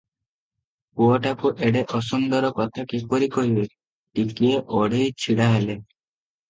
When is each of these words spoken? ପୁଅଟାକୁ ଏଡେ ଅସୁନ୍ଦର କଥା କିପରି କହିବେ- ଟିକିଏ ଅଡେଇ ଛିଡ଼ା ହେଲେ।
ପୁଅଟାକୁ 1.01 1.51
ଏଡେ 1.67 1.83
ଅସୁନ୍ଦର 1.99 2.51
କଥା 2.61 2.87
କିପରି 2.95 3.31
କହିବେ- 3.37 3.69
ଟିକିଏ 4.21 4.67
ଅଡେଇ 4.81 5.17
ଛିଡ଼ା 5.27 5.55
ହେଲେ। 5.55 5.81